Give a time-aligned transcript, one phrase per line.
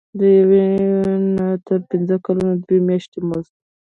[0.19, 0.51] د یو
[1.35, 3.53] نه تر پنځه کلونو دوه میاشتې مزد.